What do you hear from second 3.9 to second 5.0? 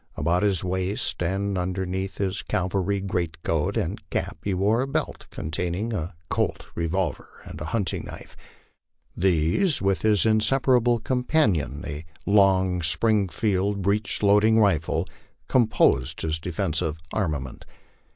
cape he wore a